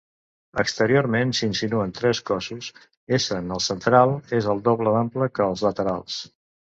Exteriorment 0.61 1.33
s'insinuen 1.39 1.91
tres 1.99 2.21
cossos, 2.29 2.69
essent 3.17 3.51
el 3.57 3.61
central 3.65 4.15
és 4.39 4.49
el 4.55 4.63
doble 4.69 4.95
d'ample 4.97 5.29
que 5.37 5.47
els 5.49 5.63
laterals. 5.67 6.17